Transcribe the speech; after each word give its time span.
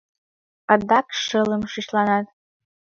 Адак 0.73 1.07
шылым 1.23 1.63
шишланат. 1.71 2.25